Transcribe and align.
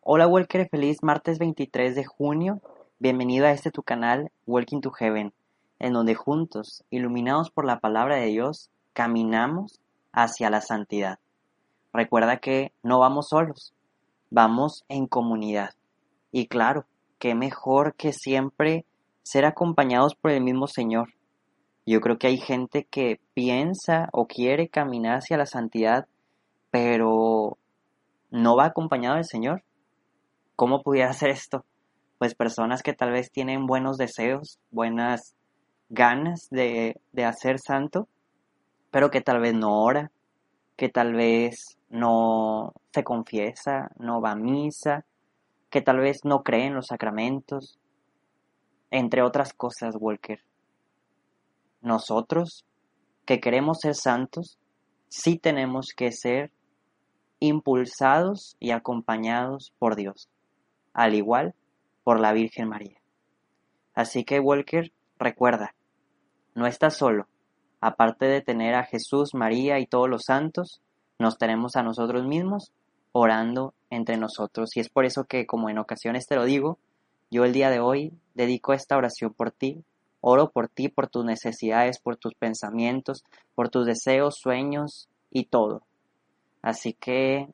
Hola 0.00 0.26
Walker, 0.26 0.66
feliz 0.70 1.02
martes 1.02 1.38
23 1.38 1.94
de 1.94 2.04
junio. 2.04 2.62
Bienvenido 2.98 3.46
a 3.46 3.50
este 3.50 3.70
tu 3.70 3.82
canal, 3.82 4.30
Walking 4.46 4.80
to 4.80 4.90
Heaven, 4.90 5.34
en 5.80 5.92
donde 5.92 6.14
juntos, 6.14 6.84
iluminados 6.88 7.50
por 7.50 7.66
la 7.66 7.80
palabra 7.80 8.16
de 8.16 8.26
Dios, 8.26 8.70
caminamos 8.94 9.80
hacia 10.12 10.48
la 10.48 10.62
santidad. 10.62 11.18
Recuerda 11.92 12.38
que 12.38 12.72
no 12.82 13.00
vamos 13.00 13.28
solos, 13.28 13.74
vamos 14.30 14.84
en 14.88 15.06
comunidad. 15.08 15.74
Y 16.32 16.46
claro, 16.46 16.86
qué 17.18 17.34
mejor 17.34 17.94
que 17.94 18.12
siempre 18.12 18.86
ser 19.24 19.44
acompañados 19.44 20.14
por 20.14 20.30
el 20.30 20.42
mismo 20.42 20.68
Señor. 20.68 21.12
Yo 21.84 22.00
creo 22.00 22.18
que 22.18 22.28
hay 22.28 22.38
gente 22.38 22.84
que 22.84 23.20
piensa 23.34 24.08
o 24.12 24.26
quiere 24.26 24.68
caminar 24.68 25.18
hacia 25.18 25.36
la 25.36 25.46
santidad, 25.46 26.06
pero 26.70 27.58
no 28.30 28.56
va 28.56 28.66
acompañado 28.66 29.16
del 29.16 29.24
Señor. 29.24 29.64
¿Cómo 30.58 30.82
pudiera 30.82 31.10
hacer 31.10 31.30
esto? 31.30 31.64
Pues 32.18 32.34
personas 32.34 32.82
que 32.82 32.92
tal 32.92 33.12
vez 33.12 33.30
tienen 33.30 33.66
buenos 33.66 33.96
deseos, 33.96 34.58
buenas 34.72 35.36
ganas 35.88 36.48
de, 36.50 37.00
de 37.12 37.24
hacer 37.24 37.60
santo, 37.60 38.08
pero 38.90 39.08
que 39.08 39.20
tal 39.20 39.38
vez 39.38 39.54
no 39.54 39.84
ora, 39.84 40.10
que 40.76 40.88
tal 40.88 41.14
vez 41.14 41.78
no 41.90 42.72
se 42.92 43.04
confiesa, 43.04 43.92
no 44.00 44.20
va 44.20 44.32
a 44.32 44.34
misa, 44.34 45.04
que 45.70 45.80
tal 45.80 45.98
vez 46.00 46.24
no 46.24 46.42
cree 46.42 46.66
en 46.66 46.74
los 46.74 46.88
sacramentos, 46.88 47.78
entre 48.90 49.22
otras 49.22 49.52
cosas, 49.52 49.94
Walker. 49.96 50.40
Nosotros, 51.82 52.64
que 53.26 53.38
queremos 53.38 53.78
ser 53.80 53.94
santos, 53.94 54.58
sí 55.06 55.38
tenemos 55.38 55.90
que 55.96 56.10
ser 56.10 56.50
impulsados 57.38 58.56
y 58.58 58.72
acompañados 58.72 59.72
por 59.78 59.94
Dios, 59.94 60.28
al 60.92 61.14
igual 61.14 61.54
por 62.04 62.20
la 62.20 62.32
Virgen 62.32 62.68
María. 62.68 62.98
Así 63.94 64.24
que, 64.24 64.40
Walker, 64.40 64.92
recuerda, 65.18 65.74
no 66.54 66.66
estás 66.66 66.96
solo. 66.96 67.26
Aparte 67.80 68.26
de 68.26 68.40
tener 68.40 68.74
a 68.74 68.84
Jesús, 68.84 69.34
María 69.34 69.78
y 69.78 69.86
todos 69.86 70.08
los 70.08 70.22
santos, 70.24 70.80
nos 71.18 71.38
tenemos 71.38 71.76
a 71.76 71.82
nosotros 71.82 72.26
mismos 72.26 72.72
orando 73.12 73.74
entre 73.90 74.16
nosotros. 74.16 74.76
Y 74.76 74.80
es 74.80 74.88
por 74.88 75.04
eso 75.04 75.24
que, 75.24 75.46
como 75.46 75.68
en 75.68 75.78
ocasiones 75.78 76.26
te 76.26 76.36
lo 76.36 76.44
digo, 76.44 76.78
yo 77.30 77.44
el 77.44 77.52
día 77.52 77.70
de 77.70 77.80
hoy 77.80 78.12
dedico 78.34 78.72
esta 78.72 78.96
oración 78.96 79.34
por 79.34 79.50
ti. 79.50 79.84
Oro 80.20 80.50
por 80.50 80.68
ti, 80.68 80.88
por 80.88 81.08
tus 81.08 81.24
necesidades, 81.24 82.00
por 82.00 82.16
tus 82.16 82.34
pensamientos, 82.34 83.24
por 83.54 83.68
tus 83.68 83.86
deseos, 83.86 84.36
sueños 84.36 85.08
y 85.30 85.44
todo. 85.44 85.82
Así 86.62 86.92
que, 86.92 87.48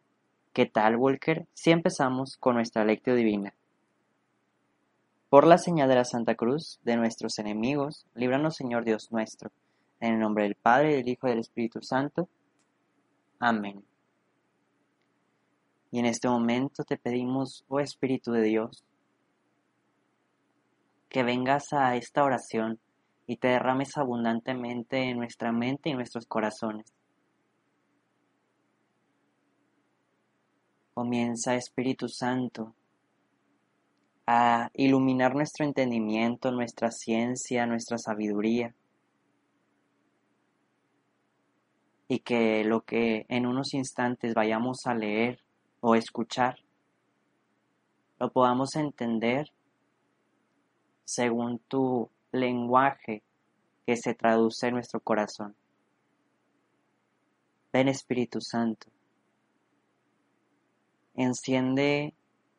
¿qué 0.54 0.66
tal, 0.66 0.96
Walker? 0.96 1.46
Si 1.52 1.72
empezamos 1.72 2.36
con 2.36 2.54
nuestra 2.54 2.84
lectio 2.84 3.16
divina. 3.16 3.52
Por 5.28 5.48
la 5.48 5.58
señal 5.58 5.88
de 5.88 5.96
la 5.96 6.04
Santa 6.04 6.36
Cruz, 6.36 6.78
de 6.84 6.96
nuestros 6.96 7.40
enemigos, 7.40 8.06
líbranos, 8.14 8.54
Señor 8.54 8.84
Dios 8.84 9.10
nuestro. 9.10 9.50
En 9.98 10.14
el 10.14 10.20
nombre 10.20 10.44
del 10.44 10.54
Padre, 10.54 10.94
del 10.94 11.08
Hijo 11.08 11.26
y 11.26 11.30
del 11.30 11.40
Espíritu 11.40 11.82
Santo. 11.82 12.28
Amén. 13.40 13.82
Y 15.90 15.98
en 15.98 16.06
este 16.06 16.28
momento 16.28 16.84
te 16.84 16.98
pedimos, 16.98 17.64
oh 17.68 17.80
Espíritu 17.80 18.30
de 18.30 18.42
Dios, 18.42 18.84
que 21.08 21.24
vengas 21.24 21.72
a 21.72 21.96
esta 21.96 22.22
oración 22.22 22.78
y 23.26 23.38
te 23.38 23.48
derrames 23.48 23.96
abundantemente 23.96 24.98
en 24.98 25.18
nuestra 25.18 25.50
mente 25.50 25.90
y 25.90 25.94
nuestros 25.94 26.26
corazones. 26.26 26.92
Comienza, 30.94 31.56
Espíritu 31.56 32.08
Santo, 32.08 32.72
a 34.28 34.70
iluminar 34.74 35.34
nuestro 35.34 35.64
entendimiento, 35.64 36.52
nuestra 36.52 36.92
ciencia, 36.92 37.66
nuestra 37.66 37.98
sabiduría, 37.98 38.72
y 42.06 42.20
que 42.20 42.62
lo 42.62 42.82
que 42.82 43.26
en 43.28 43.44
unos 43.46 43.74
instantes 43.74 44.34
vayamos 44.34 44.86
a 44.86 44.94
leer 44.94 45.40
o 45.80 45.96
escuchar, 45.96 46.60
lo 48.20 48.30
podamos 48.30 48.76
entender 48.76 49.52
según 51.04 51.58
tu 51.58 52.08
lenguaje 52.30 53.24
que 53.84 53.96
se 53.96 54.14
traduce 54.14 54.68
en 54.68 54.74
nuestro 54.74 55.00
corazón. 55.00 55.56
Ven 57.72 57.88
Espíritu 57.88 58.40
Santo, 58.40 58.93
enciende 61.14 62.14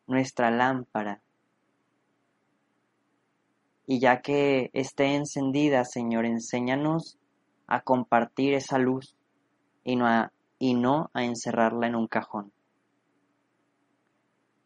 nuestra 0.06 0.50
lámpara 0.50 1.22
y 3.86 4.00
ya 4.00 4.20
que 4.20 4.70
esté 4.72 5.14
encendida, 5.14 5.84
Señor, 5.84 6.26
enséñanos 6.26 7.18
a 7.68 7.82
compartir 7.82 8.54
esa 8.54 8.78
luz 8.78 9.14
y 9.84 9.96
no 9.96 10.06
a, 11.14 11.22
encerrarla 11.22 11.86
en 11.86 11.94
un 11.94 12.08
cajón. 12.08 12.52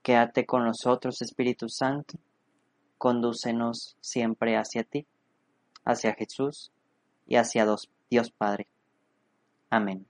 Quédate 0.02 0.46
con 0.46 0.64
nosotros, 0.64 1.20
Espíritu 1.20 1.68
Santo, 1.68 2.18
condúcenos 2.96 3.96
siempre 4.00 4.56
hacia 4.56 4.84
ti, 4.84 5.06
hacia 5.84 6.14
Jesús 6.14 6.72
y 7.26 7.36
hacia 7.36 7.66
Dios 8.08 8.30
Padre. 8.30 8.66
Amén. 9.68 10.09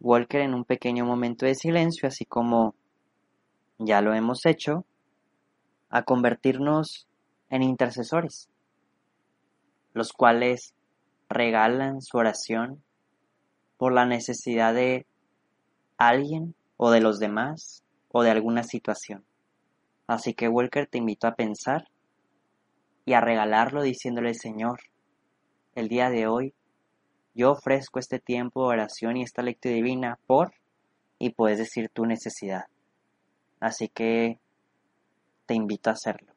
Walker 0.00 0.40
en 0.40 0.54
un 0.54 0.64
pequeño 0.64 1.04
momento 1.04 1.44
de 1.44 1.54
silencio, 1.54 2.08
así 2.08 2.24
como 2.24 2.74
ya 3.78 4.00
lo 4.00 4.14
hemos 4.14 4.46
hecho, 4.46 4.84
a 5.90 6.02
convertirnos 6.02 7.06
en 7.50 7.62
intercesores, 7.62 8.48
los 9.92 10.12
cuales 10.12 10.74
regalan 11.28 12.00
su 12.00 12.16
oración 12.16 12.82
por 13.76 13.92
la 13.92 14.06
necesidad 14.06 14.74
de 14.74 15.06
alguien 15.98 16.54
o 16.76 16.90
de 16.90 17.00
los 17.00 17.18
demás 17.18 17.82
o 18.10 18.22
de 18.22 18.30
alguna 18.30 18.62
situación. 18.62 19.24
Así 20.06 20.34
que 20.34 20.48
Walker 20.48 20.86
te 20.86 20.98
invito 20.98 21.26
a 21.26 21.34
pensar 21.34 21.88
y 23.04 23.12
a 23.12 23.20
regalarlo 23.20 23.82
diciéndole 23.82 24.34
Señor, 24.34 24.80
el 25.74 25.88
día 25.88 26.10
de 26.10 26.26
hoy 26.26 26.54
yo 27.40 27.52
ofrezco 27.52 27.98
este 27.98 28.18
tiempo 28.18 28.60
de 28.60 28.76
oración 28.76 29.16
y 29.16 29.22
esta 29.22 29.40
lectura 29.40 29.74
divina 29.74 30.18
por 30.26 30.52
y 31.18 31.30
puedes 31.30 31.56
decir 31.56 31.88
tu 31.88 32.04
necesidad. 32.04 32.64
Así 33.60 33.88
que 33.88 34.38
te 35.46 35.54
invito 35.54 35.88
a 35.88 35.94
hacerlo. 35.94 36.34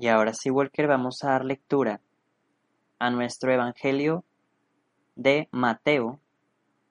Y 0.00 0.06
ahora 0.06 0.32
sí, 0.32 0.48
Walker, 0.48 0.86
vamos 0.86 1.24
a 1.24 1.30
dar 1.30 1.44
lectura 1.44 2.00
a 3.00 3.10
nuestro 3.10 3.52
Evangelio 3.52 4.24
de 5.16 5.48
Mateo, 5.50 6.20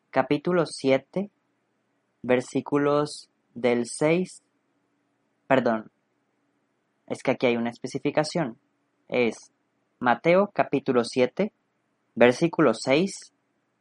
capítulo 0.09 0.65
7, 0.65 1.31
versículos 2.21 3.29
del 3.53 3.85
6, 3.85 4.43
perdón, 5.47 5.89
es 7.07 7.23
que 7.23 7.31
aquí 7.31 7.45
hay 7.45 7.55
una 7.55 7.69
especificación, 7.69 8.59
es 9.07 9.53
Mateo 9.99 10.51
capítulo 10.53 11.05
7, 11.05 11.53
versículos 12.13 12.79
6 12.83 13.33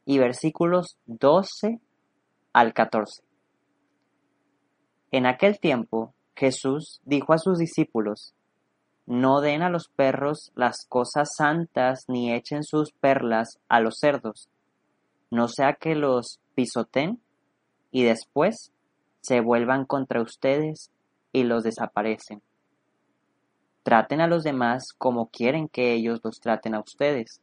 y 0.05 0.19
versículos 0.19 0.97
12 1.05 1.81
al 2.53 2.73
14. 2.73 3.23
En 5.11 5.25
aquel 5.25 5.59
tiempo 5.59 6.13
Jesús 6.33 7.01
dijo 7.03 7.33
a 7.33 7.39
sus 7.39 7.57
discípulos, 7.57 8.33
no 9.07 9.39
den 9.39 9.61
a 9.63 9.69
los 9.69 9.87
perros 9.87 10.51
las 10.53 10.85
cosas 10.85 11.29
santas 11.35 12.03
ni 12.09 12.33
echen 12.33 12.63
sus 12.63 12.91
perlas 12.91 13.57
a 13.69 13.79
los 13.79 13.99
cerdos, 13.99 14.49
no 15.31 15.47
sea 15.47 15.73
que 15.73 15.95
los 15.95 16.41
pisoten 16.55 17.21
y 17.89 18.03
después 18.03 18.73
se 19.21 19.39
vuelvan 19.39 19.85
contra 19.85 20.21
ustedes 20.21 20.91
y 21.31 21.43
los 21.43 21.63
desaparecen. 21.63 22.41
Traten 23.83 24.19
a 24.19 24.27
los 24.27 24.43
demás 24.43 24.89
como 24.97 25.29
quieren 25.29 25.69
que 25.69 25.93
ellos 25.93 26.19
los 26.21 26.41
traten 26.41 26.75
a 26.75 26.81
ustedes. 26.81 27.41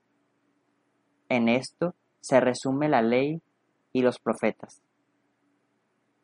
En 1.31 1.49
esto 1.49 1.95
se 2.21 2.41
resume 2.41 2.91
la 2.91 3.01
ley 3.01 3.41
y 3.95 4.03
los 4.03 4.19
profetas. 4.19 4.83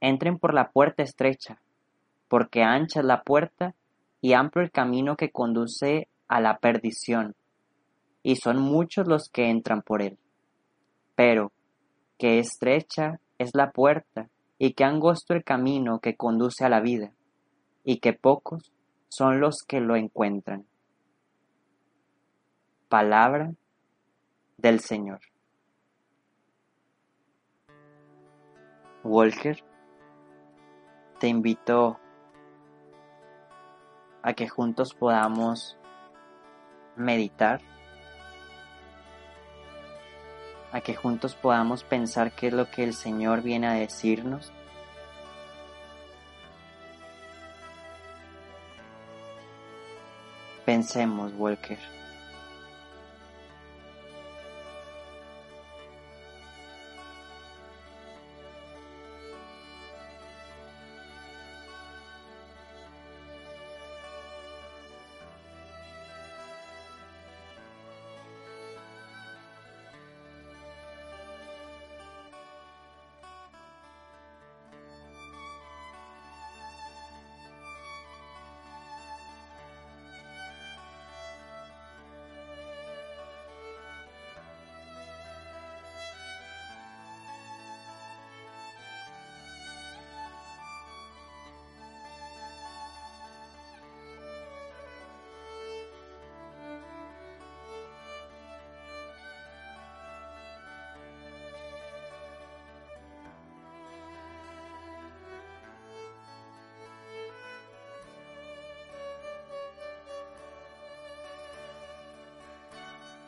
Entren 0.01 0.39
por 0.39 0.53
la 0.53 0.71
puerta 0.71 1.03
estrecha, 1.03 1.63
porque 2.29 2.63
ancha 2.63 3.01
es 3.01 3.07
la 3.07 3.23
puerta 3.23 3.75
y 4.21 4.35
amplio 4.35 4.65
el 4.65 4.71
camino 4.71 5.17
que 5.17 5.31
conduce 5.31 6.09
a 6.29 6.41
la 6.41 6.59
perdición, 6.59 7.35
y 8.23 8.37
son 8.37 8.59
muchos 8.59 9.09
los 9.09 9.29
que 9.29 9.49
entran 9.51 9.83
por 9.83 10.03
él. 10.03 10.19
Pero, 11.15 11.53
que 12.19 12.39
estrecha 12.39 13.21
es 13.39 13.51
la 13.55 13.71
puerta, 13.71 14.29
y 14.59 14.75
que 14.75 14.85
angosto 14.85 15.35
el 15.35 15.43
camino 15.43 16.01
que 16.01 16.17
conduce 16.17 16.65
a 16.65 16.69
la 16.69 16.81
vida, 16.81 17.13
y 17.85 17.99
que 17.99 18.13
pocos 18.13 18.73
son 19.09 19.41
los 19.41 19.63
que 19.67 19.81
lo 19.81 19.97
encuentran. 19.97 20.67
Palabra 22.89 23.55
del 24.59 24.81
Señor. 24.81 25.21
Walker, 29.03 29.65
te 31.19 31.29
invito 31.29 31.99
a 34.23 34.33
que 34.35 34.49
juntos 34.49 34.95
podamos 34.95 35.77
meditar, 36.97 37.61
a 40.73 40.81
que 40.81 40.95
juntos 40.95 41.35
podamos 41.35 41.85
pensar 41.85 42.33
qué 42.33 42.49
es 42.49 42.53
lo 42.53 42.71
que 42.71 42.85
el 42.85 42.95
Señor 42.95 43.43
viene 43.43 43.67
a 43.67 43.73
decirnos. 43.73 44.53
Pensemos, 50.65 51.33
Walker. 51.37 52.00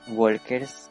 Walkers, 0.08 0.90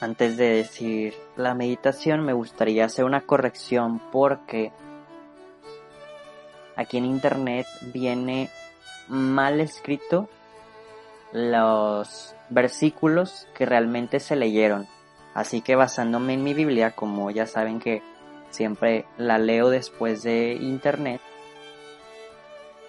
antes 0.00 0.36
de 0.36 0.48
decir 0.50 1.14
la 1.36 1.54
meditación 1.54 2.24
me 2.24 2.32
gustaría 2.32 2.84
hacer 2.84 3.04
una 3.04 3.22
corrección 3.22 4.00
porque 4.12 4.72
aquí 6.76 6.98
en 6.98 7.04
internet 7.04 7.66
viene 7.92 8.50
mal 9.08 9.60
escrito 9.60 10.28
los 11.32 12.34
versículos 12.48 13.46
que 13.54 13.66
realmente 13.66 14.20
se 14.20 14.36
leyeron. 14.36 14.86
Así 15.34 15.60
que 15.60 15.76
basándome 15.76 16.34
en 16.34 16.42
mi 16.42 16.54
Biblia, 16.54 16.92
como 16.92 17.30
ya 17.30 17.46
saben 17.46 17.80
que 17.80 18.02
siempre 18.50 19.04
la 19.18 19.38
leo 19.38 19.68
después 19.68 20.22
de 20.22 20.54
internet, 20.54 21.20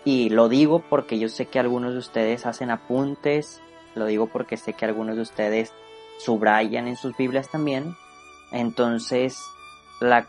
y 0.05 0.29
lo 0.29 0.49
digo 0.49 0.79
porque 0.89 1.19
yo 1.19 1.29
sé 1.29 1.45
que 1.45 1.59
algunos 1.59 1.93
de 1.93 1.99
ustedes 1.99 2.45
hacen 2.45 2.71
apuntes 2.71 3.61
lo 3.95 4.05
digo 4.05 4.27
porque 4.27 4.57
sé 4.57 4.73
que 4.73 4.85
algunos 4.85 5.15
de 5.15 5.21
ustedes 5.21 5.73
subrayan 6.19 6.87
en 6.87 6.95
sus 6.95 7.15
Biblias 7.15 7.49
también. 7.49 7.95
Entonces, 8.51 9.41
la, 9.99 10.27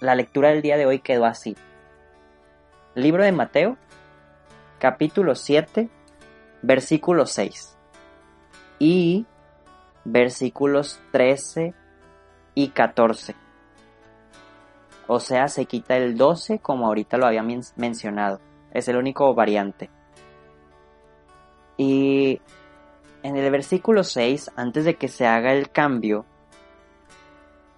la 0.00 0.14
lectura 0.14 0.50
del 0.50 0.62
día 0.62 0.76
de 0.76 0.86
hoy 0.86 1.00
quedó 1.00 1.24
así. 1.24 1.56
Libro 2.94 3.24
de 3.24 3.32
Mateo, 3.32 3.76
capítulo 4.78 5.34
7, 5.34 5.88
versículo 6.62 7.26
6. 7.26 7.76
Y 8.78 9.26
versículos 10.04 11.00
13 11.12 11.74
y 12.54 12.68
14. 12.68 13.34
O 15.06 15.20
sea, 15.20 15.48
se 15.48 15.66
quita 15.66 15.96
el 15.96 16.16
12 16.16 16.58
como 16.58 16.86
ahorita 16.86 17.16
lo 17.16 17.26
había 17.26 17.44
mencionado. 17.76 18.40
Es 18.72 18.88
el 18.88 18.96
único 18.96 19.34
variante. 19.34 19.90
Y 21.76 22.40
en 23.22 23.36
el 23.36 23.50
versículo 23.50 24.04
6, 24.04 24.52
antes 24.56 24.84
de 24.84 24.96
que 24.96 25.08
se 25.08 25.26
haga 25.26 25.52
el 25.52 25.70
cambio, 25.70 26.26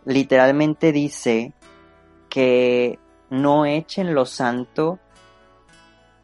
literalmente 0.04 0.92
dice 0.92 1.52
que 2.28 2.98
no 3.30 3.66
echen 3.66 4.14
lo 4.14 4.26
santo 4.26 4.98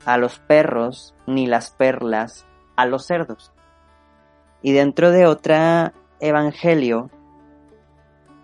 a 0.05 0.17
los 0.17 0.39
perros 0.39 1.15
ni 1.27 1.47
las 1.47 1.71
perlas 1.71 2.47
a 2.77 2.87
los 2.87 3.07
cerdos. 3.07 3.53
Y 4.63 4.73
dentro 4.73 5.11
de 5.11 5.27
otra 5.27 5.93
evangelio 6.21 7.11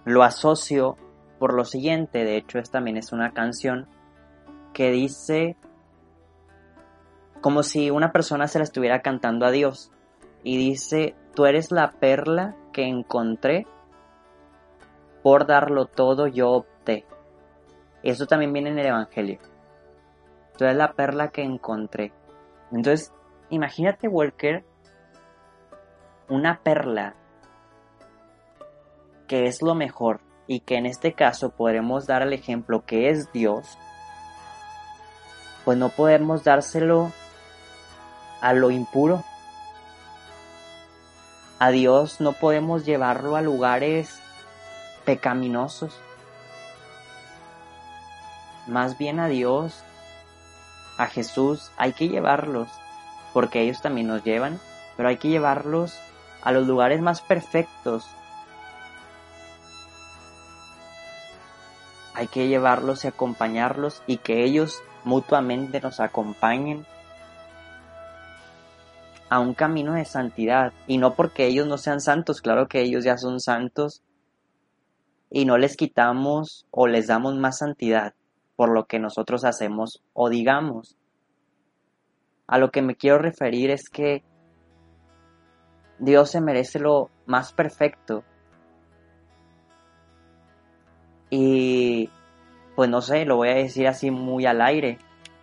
lo 0.04 0.22
asocio 0.22 0.96
por 1.38 1.54
lo 1.54 1.64
siguiente, 1.64 2.24
de 2.24 2.36
hecho 2.36 2.58
esta 2.58 2.78
también 2.78 2.96
es 2.96 3.12
una 3.12 3.32
canción 3.32 3.88
que 4.72 4.90
dice 4.90 5.56
como 7.40 7.62
si 7.62 7.90
una 7.90 8.12
persona 8.12 8.48
se 8.48 8.58
la 8.58 8.64
estuviera 8.64 9.02
cantando 9.02 9.46
a 9.46 9.50
Dios 9.50 9.90
y 10.46 10.56
dice, 10.58 11.16
tú 11.34 11.44
eres 11.46 11.72
la 11.72 11.90
perla 11.90 12.54
que 12.72 12.86
encontré, 12.86 13.66
por 15.24 15.44
darlo 15.44 15.86
todo 15.86 16.28
yo 16.28 16.52
opté. 16.52 17.04
Eso 18.04 18.26
también 18.26 18.52
viene 18.52 18.70
en 18.70 18.78
el 18.78 18.86
Evangelio. 18.86 19.40
Tú 20.56 20.62
eres 20.62 20.76
la 20.76 20.92
perla 20.92 21.30
que 21.30 21.42
encontré. 21.42 22.12
Entonces, 22.70 23.12
imagínate, 23.50 24.06
Walker, 24.06 24.64
una 26.28 26.60
perla 26.62 27.16
que 29.26 29.46
es 29.46 29.62
lo 29.62 29.74
mejor 29.74 30.20
y 30.46 30.60
que 30.60 30.76
en 30.76 30.86
este 30.86 31.12
caso 31.12 31.50
podremos 31.50 32.06
dar 32.06 32.22
el 32.22 32.32
ejemplo 32.32 32.84
que 32.86 33.10
es 33.10 33.32
Dios, 33.32 33.76
pues 35.64 35.76
no 35.76 35.88
podemos 35.88 36.44
dárselo 36.44 37.10
a 38.40 38.52
lo 38.52 38.70
impuro, 38.70 39.24
a 41.58 41.70
Dios 41.70 42.20
no 42.20 42.32
podemos 42.32 42.84
llevarlo 42.84 43.36
a 43.36 43.40
lugares 43.40 44.20
pecaminosos. 45.04 45.98
Más 48.66 48.98
bien 48.98 49.20
a 49.20 49.28
Dios, 49.28 49.82
a 50.98 51.06
Jesús, 51.06 51.70
hay 51.76 51.92
que 51.92 52.08
llevarlos, 52.08 52.68
porque 53.32 53.62
ellos 53.62 53.80
también 53.80 54.08
nos 54.08 54.22
llevan, 54.24 54.60
pero 54.96 55.08
hay 55.08 55.16
que 55.16 55.28
llevarlos 55.28 55.98
a 56.42 56.52
los 56.52 56.66
lugares 56.66 57.00
más 57.00 57.22
perfectos. 57.22 58.06
Hay 62.14 62.26
que 62.28 62.48
llevarlos 62.48 63.04
y 63.04 63.08
acompañarlos 63.08 64.02
y 64.06 64.18
que 64.18 64.44
ellos 64.44 64.82
mutuamente 65.04 65.80
nos 65.80 66.00
acompañen 66.00 66.86
a 69.28 69.40
un 69.40 69.54
camino 69.54 69.94
de 69.94 70.04
santidad. 70.04 70.72
Y 70.86 70.98
no 70.98 71.14
porque 71.14 71.46
ellos 71.46 71.66
no 71.66 71.78
sean 71.78 72.00
santos, 72.00 72.40
claro 72.40 72.68
que 72.68 72.80
ellos 72.80 73.04
ya 73.04 73.18
son 73.18 73.40
santos. 73.40 74.02
Y 75.30 75.44
no 75.44 75.58
les 75.58 75.76
quitamos 75.76 76.66
o 76.70 76.86
les 76.86 77.06
damos 77.06 77.36
más 77.36 77.58
santidad 77.58 78.14
por 78.54 78.70
lo 78.70 78.86
que 78.86 78.98
nosotros 78.98 79.44
hacemos 79.44 80.02
o 80.12 80.28
digamos. 80.28 80.96
A 82.46 82.58
lo 82.58 82.70
que 82.70 82.82
me 82.82 82.96
quiero 82.96 83.18
referir 83.18 83.70
es 83.70 83.90
que 83.90 84.22
Dios 85.98 86.30
se 86.30 86.40
merece 86.40 86.78
lo 86.78 87.10
más 87.26 87.52
perfecto. 87.52 88.24
Y 91.28 92.08
pues 92.76 92.88
no 92.88 93.00
sé, 93.00 93.24
lo 93.24 93.36
voy 93.36 93.48
a 93.48 93.54
decir 93.54 93.88
así 93.88 94.10
muy 94.10 94.46
al 94.46 94.60
aire, 94.60 94.98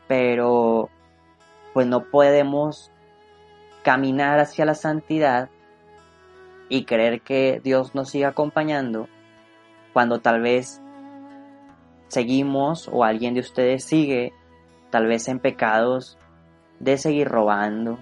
pero 0.07 0.89
pues 1.73 1.87
no 1.87 2.05
podemos 2.09 2.92
caminar 3.83 4.39
hacia 4.39 4.65
la 4.65 4.75
santidad 4.75 5.49
y 6.69 6.85
creer 6.85 7.21
que 7.21 7.61
Dios 7.63 7.93
nos 7.93 8.09
siga 8.09 8.29
acompañando 8.29 9.07
cuando 9.91 10.19
tal 10.19 10.41
vez 10.41 10.81
seguimos 12.07 12.89
o 12.91 13.03
alguien 13.03 13.33
de 13.33 13.41
ustedes 13.41 13.83
sigue 13.83 14.33
tal 14.89 15.07
vez 15.07 15.27
en 15.27 15.39
pecados 15.39 16.17
de 16.79 16.97
seguir 16.97 17.27
robando, 17.27 17.99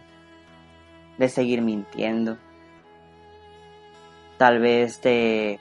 de 1.17 1.29
seguir 1.29 1.61
mintiendo, 1.61 2.38
tal 4.38 4.59
vez 4.59 5.01
de 5.01 5.59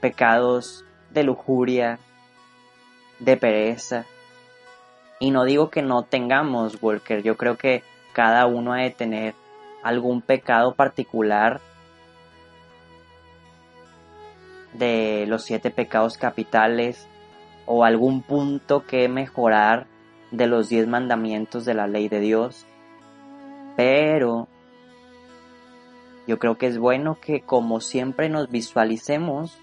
pecados 0.00 0.84
de 1.10 1.22
lujuria, 1.22 1.98
de 3.20 3.36
pereza. 3.36 4.06
Y 5.20 5.30
no 5.30 5.44
digo 5.44 5.70
que 5.70 5.82
no 5.82 6.02
tengamos, 6.02 6.82
Walker, 6.82 7.22
yo 7.22 7.36
creo 7.36 7.56
que 7.56 7.82
cada 8.12 8.46
uno 8.46 8.72
ha 8.72 8.78
de 8.78 8.90
tener 8.90 9.34
algún 9.82 10.22
pecado 10.22 10.74
particular 10.74 11.60
de 14.72 15.26
los 15.26 15.44
siete 15.44 15.70
pecados 15.70 16.16
capitales 16.16 17.06
o 17.66 17.84
algún 17.84 18.22
punto 18.22 18.84
que 18.86 19.08
mejorar 19.08 19.86
de 20.30 20.46
los 20.46 20.68
diez 20.68 20.86
mandamientos 20.86 21.64
de 21.64 21.74
la 21.74 21.86
ley 21.86 22.08
de 22.08 22.20
Dios. 22.20 22.66
Pero 23.76 24.48
yo 26.26 26.38
creo 26.38 26.56
que 26.56 26.66
es 26.66 26.78
bueno 26.78 27.18
que 27.20 27.42
como 27.42 27.80
siempre 27.80 28.28
nos 28.28 28.50
visualicemos 28.50 29.58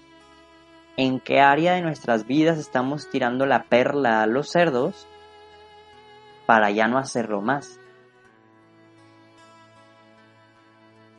en 0.96 1.20
qué 1.20 1.40
área 1.40 1.74
de 1.74 1.82
nuestras 1.82 2.26
vidas 2.26 2.58
estamos 2.58 3.08
tirando 3.10 3.46
la 3.46 3.64
perla 3.64 4.22
a 4.22 4.26
los 4.26 4.50
cerdos 4.50 5.06
para 6.46 6.70
ya 6.70 6.88
no 6.88 6.98
hacerlo 6.98 7.40
más. 7.40 7.80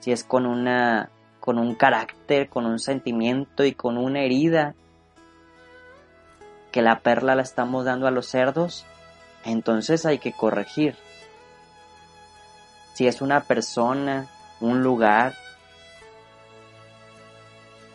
Si 0.01 0.12
es 0.12 0.24
con 0.24 0.46
una 0.46 1.10
con 1.39 1.58
un 1.58 1.74
carácter, 1.74 2.50
con 2.50 2.67
un 2.67 2.77
sentimiento 2.77 3.65
y 3.65 3.74
con 3.74 3.98
una 3.98 4.22
herida 4.22 4.75
que 6.72 6.84
la 6.84 7.00
perla 7.00 7.36
la 7.36 7.41
estamos 7.41 7.84
dando 7.84 8.08
a 8.08 8.12
los 8.12 8.27
cerdos, 8.27 8.86
entonces 9.43 10.05
hay 10.05 10.20
que 10.20 10.34
corregir. 10.34 10.96
Si 12.93 13.08
es 13.08 13.22
una 13.22 13.41
persona, 13.41 14.27
un 14.60 14.84
lugar, 14.84 15.34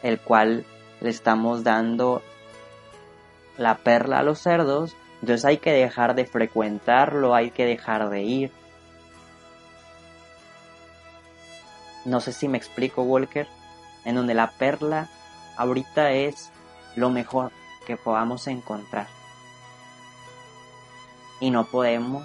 el 0.02 0.18
cual 0.18 0.64
le 1.00 1.10
estamos 1.10 1.62
dando 1.62 2.22
la 3.56 3.76
perla 3.76 4.18
a 4.18 4.22
los 4.22 4.40
cerdos, 4.40 4.96
entonces 5.20 5.44
hay 5.44 5.58
que 5.58 5.72
dejar 5.72 6.14
de 6.14 6.26
frecuentarlo, 6.26 7.34
hay 7.34 7.50
que 7.50 7.64
dejar 7.64 8.10
de 8.10 8.22
ir. 8.22 8.50
No 12.06 12.20
sé 12.20 12.32
si 12.32 12.46
me 12.46 12.56
explico, 12.56 13.02
Walker, 13.02 13.48
en 14.04 14.14
donde 14.14 14.32
la 14.32 14.52
perla 14.52 15.08
ahorita 15.56 16.12
es 16.12 16.52
lo 16.94 17.10
mejor 17.10 17.50
que 17.84 17.96
podamos 17.96 18.46
encontrar. 18.46 19.08
Y 21.40 21.50
no 21.50 21.64
podemos 21.66 22.24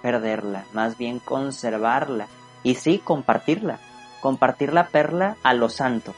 perderla, 0.00 0.64
más 0.72 0.96
bien 0.96 1.18
conservarla 1.18 2.28
y 2.62 2.76
sí 2.76 2.98
compartirla, 2.98 3.78
compartir 4.22 4.72
la 4.72 4.88
perla 4.88 5.36
a 5.42 5.52
lo 5.52 5.68
santo, 5.68 6.14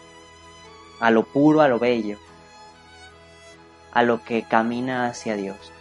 a 1.00 1.10
lo 1.10 1.24
puro, 1.24 1.60
a 1.60 1.66
lo 1.66 1.80
bello, 1.80 2.18
a 3.92 4.04
lo 4.04 4.22
que 4.22 4.44
camina 4.44 5.06
hacia 5.06 5.34
Dios. 5.34 5.72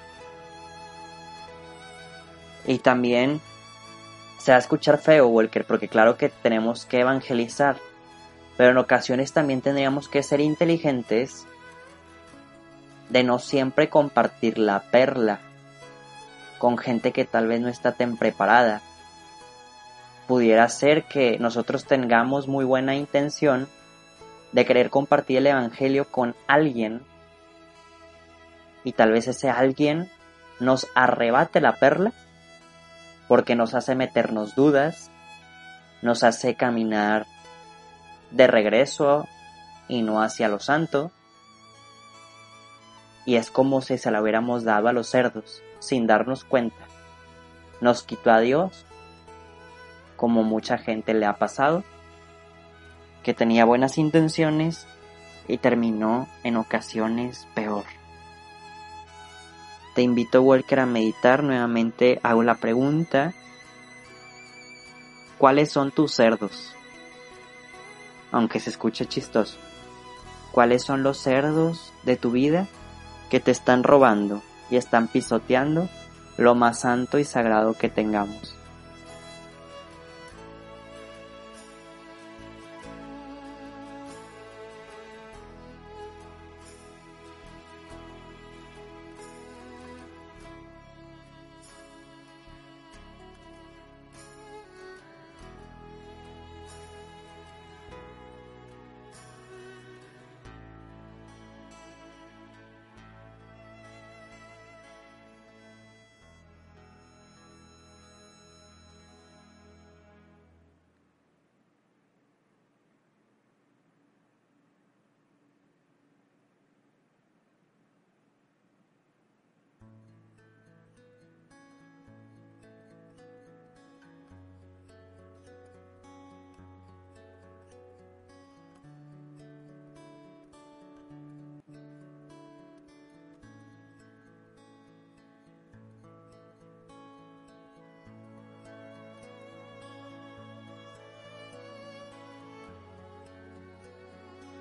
Y 2.66 2.80
también 2.80 3.42
se 4.42 4.52
va 4.52 4.56
a 4.56 4.60
escuchar 4.60 4.98
feo, 4.98 5.28
Walker, 5.28 5.66
porque 5.66 5.88
claro 5.88 6.18
que 6.18 6.30
tenemos 6.30 6.88
que 6.88 7.02
evangelizar, 7.02 7.78
pero 8.58 8.72
en 8.72 8.78
ocasiones 8.80 9.34
también 9.34 9.62
tendríamos 9.62 10.10
que 10.10 10.24
ser 10.24 10.40
inteligentes 10.42 11.46
de 13.10 13.24
no 13.24 13.38
siempre 13.38 13.88
compartir 13.88 14.58
la 14.58 14.80
perla 14.80 15.42
con 16.58 16.80
gente 16.80 17.12
que 17.12 17.24
tal 17.24 17.46
vez 17.46 17.62
no 17.62 17.70
está 17.70 17.92
tan 17.92 18.18
preparada. 18.18 18.82
Pudiera 20.28 20.68
ser 20.70 21.04
que 21.04 21.38
nosotros 21.38 21.86
tengamos 21.86 22.48
muy 22.48 22.66
buena 22.66 22.96
intención 22.96 23.68
de 24.54 24.66
querer 24.66 24.90
compartir 24.90 25.38
el 25.38 25.48
Evangelio 25.48 26.06
con 26.10 26.36
alguien 26.48 27.04
y 28.84 28.94
tal 28.94 29.12
vez 29.12 29.28
ese 29.28 29.52
alguien 29.52 30.10
nos 30.60 30.88
arrebate 30.96 31.62
la 31.62 31.74
perla 31.76 32.12
porque 33.32 33.56
nos 33.56 33.76
hace 33.76 33.96
meternos 33.96 34.56
dudas, 34.56 35.10
nos 36.02 36.22
hace 36.26 36.56
caminar 36.56 37.28
de 38.30 38.46
regreso 38.46 39.26
y 39.88 40.02
no 40.02 40.22
hacia 40.22 40.50
lo 40.50 40.60
santo, 40.60 41.12
y 43.26 43.38
es 43.38 43.50
como 43.50 43.80
si 43.80 43.98
se 43.98 44.12
la 44.12 44.22
hubiéramos 44.22 44.66
dado 44.66 44.90
a 44.90 44.92
los 44.92 45.08
cerdos, 45.08 45.64
sin 45.80 46.08
darnos 46.08 46.44
cuenta. 46.44 46.76
Nos 47.80 48.04
quitó 48.04 48.32
a 48.32 48.42
Dios, 48.42 48.86
como 50.18 50.44
mucha 50.44 50.78
gente 50.78 51.14
le 51.14 51.26
ha 51.26 51.38
pasado, 51.38 51.86
que 53.24 53.34
tenía 53.34 53.64
buenas 53.64 53.98
intenciones 53.98 54.86
y 55.48 55.58
terminó 55.58 56.28
en 56.44 56.58
ocasiones 56.58 57.48
peor. 57.56 57.86
Te 59.96 60.02
invito, 60.02 60.42
Walker, 60.42 60.80
a 60.80 60.86
meditar 60.86 61.44
nuevamente. 61.44 62.20
Hago 62.24 62.44
la 62.44 62.56
pregunta, 62.56 63.34
¿cuáles 65.38 65.72
son 65.72 65.92
tus 65.92 66.14
cerdos? 66.14 66.74
Aunque 68.32 68.60
se 68.60 68.70
escuche 68.70 69.06
chistoso. 69.06 69.58
¿Cuáles 70.52 70.84
son 70.84 71.04
los 71.04 71.18
cerdos 71.18 71.94
de 72.04 72.18
tu 72.18 72.32
vida 72.32 72.68
que 73.30 73.40
te 73.40 73.52
están 73.52 73.84
robando 73.84 74.42
y 74.70 74.76
están 74.76 75.08
pisoteando 75.08 75.90
lo 76.38 76.56
más 76.56 76.80
santo 76.80 77.20
y 77.20 77.24
sagrado 77.24 77.74
que 77.74 77.90
tengamos. 77.90 78.56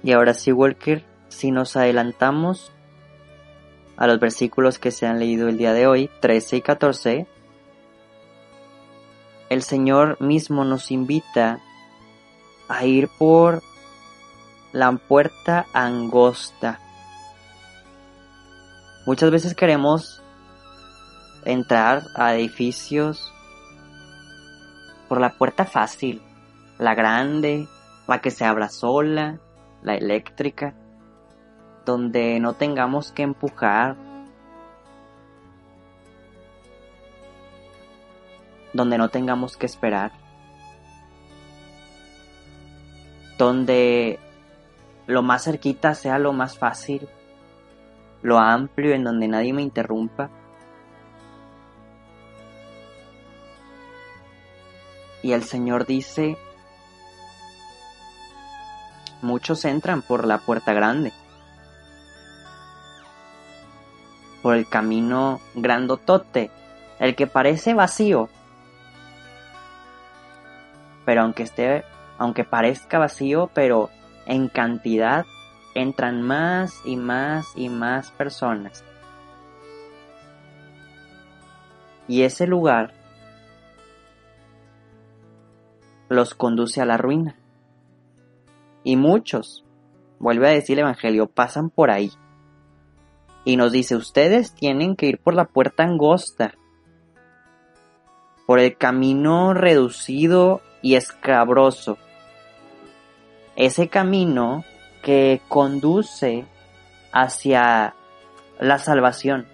Y 0.02 0.12
ahora 0.12 0.35
sí, 0.35 0.52
Walker, 0.52 1.04
si 1.28 1.50
nos 1.50 1.76
adelantamos 1.76 2.73
a 3.97 4.07
los 4.07 4.19
versículos 4.19 4.78
que 4.78 4.90
se 4.90 5.07
han 5.07 5.19
leído 5.19 5.49
el 5.49 5.59
día 5.59 5.75
de 5.75 5.87
hoy, 5.87 6.11
13 6.21 6.57
y 6.57 6.62
14, 6.62 7.26
el 9.50 9.62
Señor 9.62 10.19
mismo 10.21 10.64
nos 10.64 10.90
invita 10.90 11.61
a 12.69 12.87
ir 12.87 13.09
por 13.19 13.62
la 14.73 14.90
puerta 14.92 15.66
angosta. 15.75 16.80
Muchas 19.07 19.30
veces 19.30 19.54
queremos 19.54 20.23
entrar 21.45 22.04
a 22.14 22.35
edificios 22.37 23.33
por 25.09 25.21
la 25.21 25.37
puerta 25.37 25.64
fácil, 25.64 26.23
la 26.78 26.95
grande, 26.95 27.66
la 28.07 28.21
que 28.21 28.30
se 28.30 28.45
abra 28.45 28.69
sola, 28.69 29.40
la 29.83 29.95
eléctrica, 29.95 30.75
donde 31.85 32.39
no 32.41 32.55
tengamos 32.55 33.13
que 33.13 33.23
empujar, 33.23 33.97
donde 38.73 38.99
no 38.99 39.09
tengamos 39.09 39.57
que 39.57 39.67
esperar. 39.67 40.13
donde 43.41 44.19
lo 45.07 45.23
más 45.23 45.45
cerquita 45.45 45.95
sea 45.95 46.19
lo 46.19 46.35
más 46.35 46.59
fácil, 46.59 47.09
lo 48.21 48.39
amplio 48.39 48.95
en 48.95 49.03
donde 49.03 49.29
nadie 49.29 49.55
me 49.55 49.63
interrumpa. 49.63 50.29
Y 55.23 55.33
el 55.33 55.45
Señor 55.45 55.87
dice, 55.87 56.37
muchos 59.23 59.65
entran 59.65 60.03
por 60.03 60.27
la 60.27 60.39
puerta 60.39 60.73
grande, 60.73 61.12
por 64.43 64.57
el 64.57 64.69
camino 64.69 65.41
grandotote, 65.55 66.50
el 66.99 67.15
que 67.15 67.27
parece 67.27 67.75
vacío, 67.75 68.29
pero 71.05 71.23
aunque 71.23 71.43
esté, 71.43 71.85
aunque 72.19 72.45
parezca 72.45 72.99
vacío, 72.99 73.50
pero 73.55 73.91
en 74.27 74.49
cantidad 74.49 75.25
entran 75.75 76.23
más 76.23 76.81
y 76.85 76.97
más 76.97 77.47
y 77.57 77.69
más 77.69 78.11
personas. 78.12 78.85
Y 82.07 82.23
ese 82.23 82.47
lugar 82.47 82.93
los 86.09 86.35
conduce 86.35 86.81
a 86.81 86.85
la 86.85 86.97
ruina. 86.97 87.40
Y 88.83 88.97
muchos, 88.97 89.65
vuelve 90.19 90.49
a 90.49 90.53
decir 90.53 90.79
el 90.79 90.85
Evangelio, 90.85 91.29
pasan 91.29 91.71
por 91.71 91.91
ahí. 91.91 92.11
Y 93.45 93.57
nos 93.57 93.73
dice, 93.73 93.97
ustedes 93.97 94.55
tienen 94.55 94.97
que 94.97 95.07
ir 95.07 95.19
por 95.19 95.35
la 95.35 95.47
puerta 95.47 95.83
angosta, 95.83 96.55
por 98.47 98.59
el 98.59 98.77
camino 98.77 99.55
reducido 99.55 100.61
y 100.83 100.95
escabroso. 100.95 101.99
Ese 103.57 103.89
camino 103.89 104.65
que 105.03 105.41
conduce 105.49 106.47
hacia 107.13 107.95
la 108.59 108.79
salvación. 108.79 109.47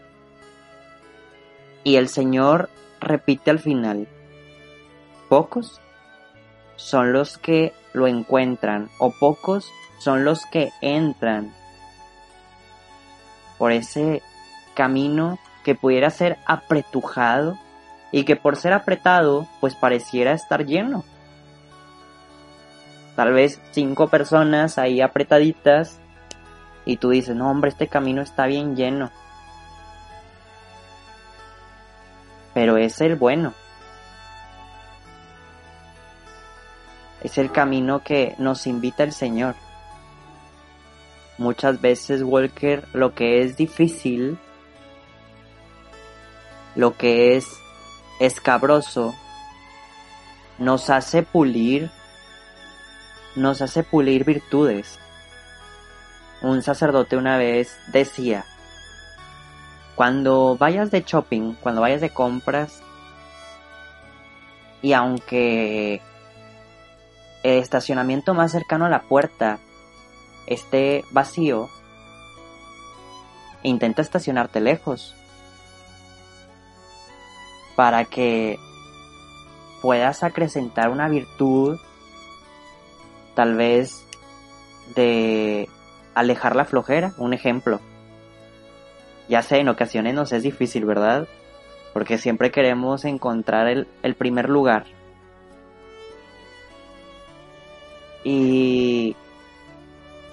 Y 1.84 1.96
el 1.96 2.08
Señor 2.08 2.68
repite 3.00 3.50
al 3.50 3.58
final, 3.58 4.08
pocos 5.28 5.80
son 6.76 7.12
los 7.12 7.38
que 7.38 7.72
lo 7.96 8.06
encuentran 8.06 8.90
o 8.98 9.10
pocos 9.10 9.72
son 9.98 10.26
los 10.26 10.44
que 10.44 10.70
entran 10.82 11.54
por 13.56 13.72
ese 13.72 14.22
camino 14.74 15.38
que 15.64 15.74
pudiera 15.74 16.10
ser 16.10 16.36
apretujado 16.44 17.58
y 18.12 18.24
que 18.24 18.36
por 18.36 18.56
ser 18.56 18.74
apretado 18.74 19.46
pues 19.60 19.74
pareciera 19.74 20.32
estar 20.32 20.66
lleno. 20.66 21.04
Tal 23.16 23.32
vez 23.32 23.62
cinco 23.70 24.08
personas 24.08 24.76
ahí 24.76 25.00
apretaditas 25.00 25.98
y 26.84 26.98
tú 26.98 27.08
dices, 27.08 27.34
no 27.34 27.50
hombre, 27.50 27.70
este 27.70 27.88
camino 27.88 28.20
está 28.20 28.44
bien 28.44 28.76
lleno. 28.76 29.10
Pero 32.52 32.76
es 32.76 33.00
el 33.00 33.16
bueno. 33.16 33.54
Es 37.22 37.38
el 37.38 37.50
camino 37.50 38.02
que 38.02 38.34
nos 38.38 38.66
invita 38.66 39.02
el 39.02 39.12
Señor. 39.12 39.54
Muchas 41.38 41.80
veces, 41.80 42.22
Walker, 42.22 42.86
lo 42.92 43.14
que 43.14 43.42
es 43.42 43.56
difícil, 43.56 44.38
lo 46.74 46.96
que 46.96 47.36
es 47.36 47.46
escabroso, 48.20 49.14
nos 50.58 50.88
hace 50.88 51.22
pulir, 51.22 51.90
nos 53.34 53.60
hace 53.60 53.82
pulir 53.82 54.24
virtudes. 54.24 54.98
Un 56.42 56.62
sacerdote 56.62 57.16
una 57.16 57.38
vez 57.38 57.76
decía, 57.88 58.44
cuando 59.94 60.56
vayas 60.58 60.90
de 60.90 61.02
shopping, 61.02 61.54
cuando 61.54 61.80
vayas 61.80 62.00
de 62.00 62.10
compras, 62.10 62.82
y 64.82 64.92
aunque 64.92 66.02
el 67.46 67.60
estacionamiento 67.60 68.34
más 68.34 68.50
cercano 68.50 68.86
a 68.86 68.90
la 68.90 69.02
puerta 69.02 69.60
esté 70.46 71.04
vacío, 71.12 71.68
intenta 73.62 74.02
estacionarte 74.02 74.60
lejos 74.60 75.14
para 77.76 78.04
que 78.04 78.58
puedas 79.80 80.24
acrecentar 80.24 80.88
una 80.90 81.08
virtud 81.08 81.78
tal 83.34 83.54
vez 83.54 84.04
de 84.96 85.68
alejar 86.14 86.56
la 86.56 86.64
flojera, 86.64 87.12
un 87.18 87.32
ejemplo. 87.32 87.80
Ya 89.28 89.42
sé, 89.42 89.58
en 89.58 89.68
ocasiones 89.68 90.14
nos 90.14 90.32
es 90.32 90.42
difícil, 90.42 90.84
¿verdad? 90.84 91.28
Porque 91.92 92.18
siempre 92.18 92.50
queremos 92.50 93.04
encontrar 93.04 93.68
el, 93.68 93.86
el 94.02 94.16
primer 94.16 94.48
lugar. 94.48 94.95
Y 98.28 99.14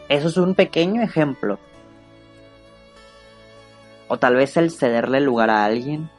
eso 0.09 0.27
es 0.27 0.37
un 0.37 0.55
pequeño 0.55 1.03
ejemplo. 1.03 1.59
O 4.07 4.17
tal 4.17 4.35
vez 4.35 4.57
el 4.57 4.71
cederle 4.71 5.19
lugar 5.19 5.51
a 5.51 5.63
alguien. 5.63 6.09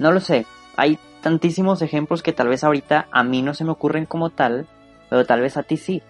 No 0.00 0.10
lo 0.10 0.18
sé. 0.18 0.46
Hay 0.76 0.98
tantísimos 1.22 1.80
ejemplos 1.80 2.24
que 2.24 2.32
tal 2.32 2.48
vez 2.48 2.64
ahorita 2.64 3.06
a 3.12 3.22
mí 3.22 3.40
no 3.40 3.54
se 3.54 3.62
me 3.62 3.70
ocurren 3.70 4.04
como 4.04 4.30
tal, 4.30 4.66
pero 5.08 5.24
tal 5.24 5.42
vez 5.42 5.56
a 5.56 5.62
ti 5.62 5.76
sí. 5.76 6.02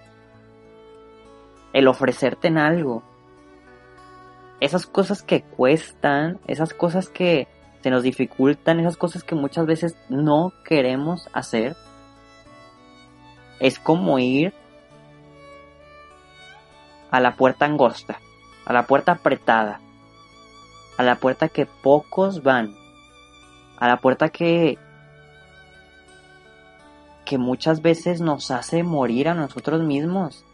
El 1.74 1.86
ofrecerte 1.86 2.48
en 2.48 2.56
algo. 2.56 3.02
Esas 4.60 4.86
cosas 4.86 5.20
que 5.20 5.42
cuestan, 5.42 6.40
esas 6.46 6.72
cosas 6.72 7.10
que 7.10 7.48
se 7.82 7.90
nos 7.90 8.02
dificultan, 8.02 8.80
esas 8.80 8.96
cosas 8.96 9.24
que 9.24 9.34
muchas 9.34 9.66
veces 9.66 9.94
no 10.08 10.54
queremos 10.64 11.28
hacer, 11.34 11.76
es 13.60 13.78
como 13.78 14.18
ir 14.18 14.52
a 17.10 17.20
la 17.20 17.36
puerta 17.36 17.64
angosta, 17.64 18.20
a 18.64 18.72
la 18.72 18.86
puerta 18.86 19.12
apretada, 19.12 19.80
a 20.96 21.02
la 21.02 21.16
puerta 21.16 21.48
que 21.48 21.66
pocos 21.66 22.42
van, 22.42 22.74
a 23.78 23.88
la 23.88 23.98
puerta 23.98 24.28
que 24.28 24.78
que 27.24 27.36
muchas 27.36 27.82
veces 27.82 28.22
nos 28.22 28.50
hace 28.50 28.82
morir 28.82 29.28
a 29.28 29.34
nosotros 29.34 29.82
mismos 29.82 30.46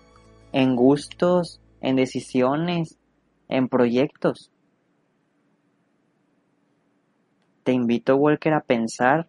en 0.51 0.75
gustos, 0.75 1.61
en 1.81 1.95
decisiones, 1.95 2.99
en 3.49 3.69
proyectos. 3.69 4.51
Te 7.63 7.71
invito, 7.71 8.17
Walker, 8.17 8.55
a 8.55 8.61
pensar 8.61 9.29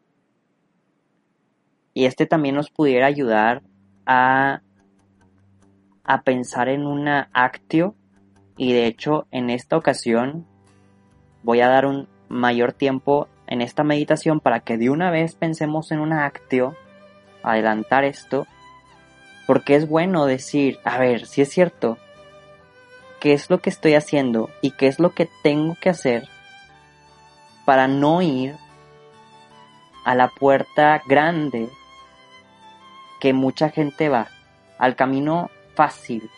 y 1.95 2.05
este 2.05 2.25
también 2.25 2.55
nos 2.55 2.69
pudiera 2.69 3.07
ayudar 3.07 3.63
a, 4.05 4.61
a 6.03 6.21
pensar 6.23 6.67
en 6.67 6.85
una 6.85 7.29
actio. 7.33 7.95
Y 8.57 8.73
de 8.73 8.85
hecho, 8.85 9.27
en 9.31 9.49
esta 9.49 9.77
ocasión 9.77 10.45
voy 11.41 11.61
a 11.61 11.69
dar 11.69 11.85
un 11.85 12.09
mayor 12.27 12.73
tiempo 12.73 13.29
en 13.47 13.61
esta 13.61 13.85
meditación 13.85 14.41
para 14.41 14.59
que 14.59 14.77
de 14.77 14.89
una 14.89 15.09
vez 15.09 15.35
pensemos 15.35 15.91
en 15.91 15.99
una 16.01 16.25
actio, 16.25 16.75
adelantar 17.43 18.03
esto, 18.03 18.45
porque 19.47 19.75
es 19.75 19.87
bueno 19.87 20.25
decir, 20.25 20.79
a 20.83 20.97
ver, 20.97 21.25
si 21.25 21.43
es 21.43 21.49
cierto, 21.49 21.97
qué 23.21 23.31
es 23.31 23.49
lo 23.49 23.59
que 23.59 23.69
estoy 23.69 23.93
haciendo 23.93 24.49
y 24.61 24.71
qué 24.71 24.87
es 24.87 24.99
lo 24.99 25.11
que 25.11 25.29
tengo 25.43 25.77
que 25.79 25.91
hacer 25.91 26.27
para 27.63 27.87
no 27.87 28.21
ir 28.21 28.57
a 30.03 30.13
la 30.13 30.27
puerta 30.27 31.01
grande 31.07 31.69
que 33.19 33.33
mucha 33.33 33.69
gente 33.69 34.09
va, 34.09 34.27
al 34.77 34.95
camino 34.95 35.49
fácil, 35.75 36.29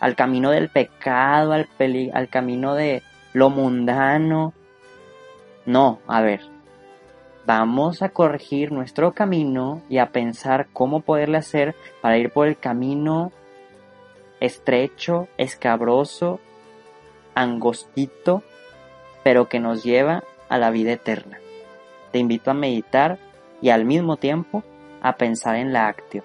al 0.00 0.14
camino 0.14 0.50
del 0.50 0.68
pecado, 0.68 1.52
al, 1.52 1.68
al 2.12 2.28
camino 2.28 2.74
de 2.74 3.02
lo 3.32 3.50
mundano. 3.50 4.52
No, 5.66 6.00
a 6.06 6.22
ver, 6.22 6.40
vamos 7.46 8.02
a 8.02 8.10
corregir 8.10 8.72
nuestro 8.72 9.12
camino 9.12 9.82
y 9.88 9.98
a 9.98 10.10
pensar 10.10 10.68
cómo 10.72 11.00
poderle 11.00 11.38
hacer 11.38 11.74
para 12.00 12.18
ir 12.18 12.30
por 12.30 12.46
el 12.46 12.58
camino 12.58 13.32
estrecho, 14.40 15.28
escabroso, 15.36 16.40
angostito, 17.34 18.42
pero 19.22 19.48
que 19.48 19.60
nos 19.60 19.82
lleva 19.82 20.22
a 20.48 20.58
la 20.58 20.70
vida 20.70 20.92
eterna. 20.92 21.38
Te 22.12 22.18
invito 22.18 22.50
a 22.50 22.54
meditar 22.54 23.18
y 23.60 23.70
al 23.70 23.84
mismo 23.84 24.16
tiempo 24.16 24.62
a 25.08 25.16
pensar 25.16 25.56
en 25.56 25.72
la 25.72 25.88
actio. 25.88 26.22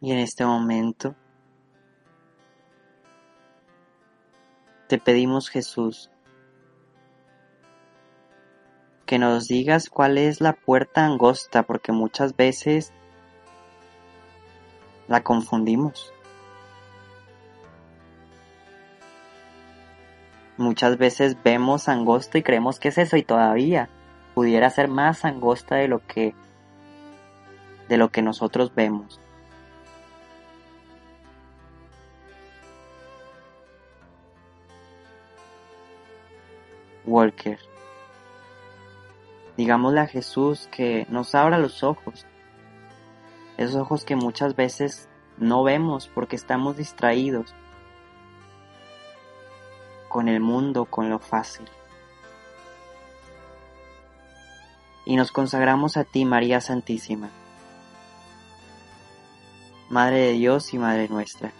Y 0.00 0.12
en 0.12 0.18
este 0.18 0.46
momento 0.46 1.14
te 4.88 4.98
pedimos 4.98 5.50
Jesús 5.50 6.10
que 9.04 9.18
nos 9.18 9.46
digas 9.48 9.90
cuál 9.90 10.18
es 10.18 10.40
la 10.40 10.52
puerta 10.52 11.04
angosta 11.04 11.64
porque 11.64 11.92
muchas 11.92 12.36
veces 12.36 12.92
la 15.08 15.22
confundimos. 15.22 16.12
Muchas 20.56 20.96
veces 20.96 21.36
vemos 21.42 21.88
angosta 21.88 22.38
y 22.38 22.42
creemos 22.42 22.78
que 22.78 22.88
es 22.88 22.98
eso 22.98 23.16
y 23.16 23.22
todavía 23.22 23.88
pudiera 24.34 24.70
ser 24.70 24.88
más 24.88 25.24
angosta 25.24 25.76
de 25.76 25.88
lo 25.88 26.06
que 26.06 26.34
de 27.88 27.96
lo 27.96 28.10
que 28.10 28.22
nosotros 28.22 28.74
vemos. 28.74 29.20
Walker. 37.04 37.58
Digámosle 39.56 40.00
a 40.00 40.06
Jesús 40.06 40.68
que 40.70 41.06
nos 41.10 41.34
abra 41.34 41.58
los 41.58 41.82
ojos, 41.82 42.26
esos 43.56 43.76
ojos 43.76 44.04
que 44.04 44.16
muchas 44.16 44.56
veces 44.56 45.08
no 45.36 45.62
vemos 45.62 46.08
porque 46.08 46.36
estamos 46.36 46.76
distraídos 46.76 47.54
con 50.08 50.28
el 50.28 50.40
mundo, 50.40 50.86
con 50.86 51.08
lo 51.08 51.18
fácil. 51.18 51.68
Y 55.04 55.16
nos 55.16 55.32
consagramos 55.32 55.96
a 55.96 56.04
ti, 56.04 56.24
María 56.24 56.60
Santísima, 56.60 57.30
Madre 59.88 60.18
de 60.18 60.32
Dios 60.32 60.72
y 60.72 60.78
Madre 60.78 61.08
nuestra. 61.08 61.52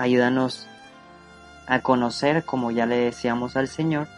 Ayúdanos 0.00 0.66
a 1.66 1.80
conocer, 1.80 2.46
como 2.46 2.70
ya 2.70 2.86
le 2.86 2.96
decíamos 2.96 3.54
al 3.56 3.68
Señor, 3.68 4.08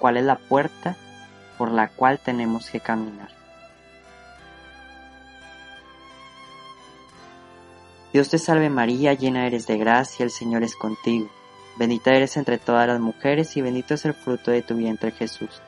cuál 0.00 0.16
es 0.16 0.24
la 0.24 0.34
puerta 0.34 0.96
por 1.56 1.70
la 1.70 1.86
cual 1.86 2.18
tenemos 2.18 2.68
que 2.68 2.80
caminar. 2.80 3.28
Dios 8.12 8.30
te 8.30 8.38
salve 8.38 8.68
María, 8.68 9.14
llena 9.14 9.46
eres 9.46 9.68
de 9.68 9.78
gracia, 9.78 10.24
el 10.24 10.32
Señor 10.32 10.64
es 10.64 10.74
contigo. 10.74 11.30
Bendita 11.76 12.10
eres 12.10 12.36
entre 12.36 12.58
todas 12.58 12.88
las 12.88 12.98
mujeres 12.98 13.56
y 13.56 13.62
bendito 13.62 13.94
es 13.94 14.04
el 14.04 14.14
fruto 14.14 14.50
de 14.50 14.62
tu 14.62 14.74
vientre 14.74 15.12
Jesús. 15.12 15.62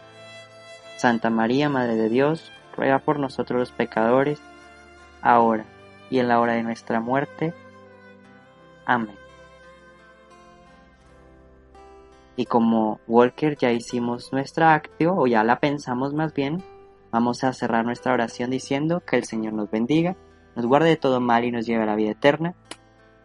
Santa 0.96 1.30
María, 1.30 1.68
Madre 1.68 1.94
de 1.94 2.08
Dios, 2.08 2.50
ruega 2.76 2.98
por 2.98 3.20
nosotros 3.20 3.60
los 3.60 3.70
pecadores, 3.70 4.40
ahora 5.22 5.64
y 6.10 6.18
en 6.18 6.26
la 6.26 6.40
hora 6.40 6.54
de 6.54 6.64
nuestra 6.64 6.98
muerte. 6.98 7.54
Amén. 8.84 9.23
Y 12.37 12.47
como 12.47 13.01
Walker 13.07 13.57
ya 13.57 13.73
hicimos 13.73 14.33
nuestra 14.33 14.75
actio, 14.75 15.14
o 15.16 15.27
ya 15.27 15.44
la 15.44 15.61
pensamos 15.61 16.14
más 16.14 16.35
bien, 16.35 16.62
vamos 17.11 17.44
a 17.44 17.53
cerrar 17.53 17.85
nuestra 17.85 18.12
oración 18.12 18.51
diciendo 18.51 19.03
que 19.07 19.16
el 19.16 19.25
Señor 19.25 19.53
nos 19.53 19.70
bendiga, 19.70 20.16
nos 20.57 20.66
guarde 20.66 20.88
de 20.88 20.97
todo 20.97 21.20
mal 21.20 21.44
y 21.44 21.53
nos 21.53 21.66
lleve 21.66 21.85
a 21.85 21.87
la 21.87 21.97
vida 21.97 22.11
eterna. 22.11 22.55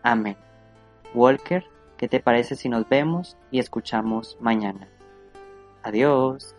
Amén. 0.03 0.37
Walker, 1.13 1.65
¿qué 1.97 2.07
te 2.07 2.19
parece 2.19 2.55
si 2.55 2.69
nos 2.69 2.87
vemos 2.87 3.37
y 3.51 3.59
escuchamos 3.59 4.37
mañana? 4.39 4.87
Adiós. 5.83 6.58